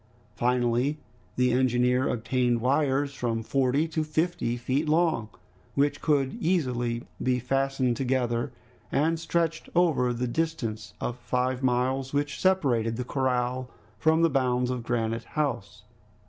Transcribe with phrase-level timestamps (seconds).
[0.33, 0.97] Finally,
[1.35, 5.29] the engineer obtained wires from forty to fifty feet long,
[5.75, 7.03] which could be easily
[7.41, 8.51] fastened together
[8.91, 13.69] and stretched over the distance of five miles, which separated the corral
[13.99, 15.83] from the bounds of Granite House.